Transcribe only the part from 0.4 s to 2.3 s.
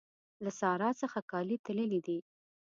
له سارا څخه کالي تللي دي.